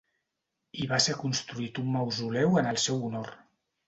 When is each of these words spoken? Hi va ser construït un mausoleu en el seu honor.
Hi 0.77 0.85
va 0.93 0.97
ser 1.07 1.13
construït 1.19 1.81
un 1.81 1.91
mausoleu 1.97 2.57
en 2.63 2.71
el 2.71 2.81
seu 2.85 3.05
honor. 3.09 3.31